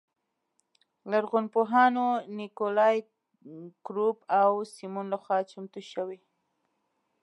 [1.11, 2.07] لرغونپوهانو
[2.37, 2.97] نیکولای
[3.85, 6.17] ګروب او سیمون لخوا چمتو شوې.